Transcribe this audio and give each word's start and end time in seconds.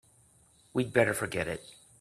We'd 0.73 0.93
better 0.93 1.13
forget 1.13 1.47
it. 1.47 1.61